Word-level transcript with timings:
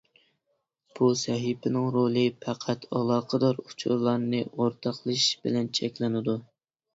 بۇ 0.99 1.09
سەھىپىنىڭ 1.23 1.85
رولى 1.95 2.23
-پەقەت 2.45 2.87
ئالاقىدار 3.01 3.61
ئۇچۇرلارنى 3.67 4.41
ئورتاقلىشىش 4.49 5.29
بىلەن 5.45 5.71
چەكلىنىدۇ. 5.81 6.37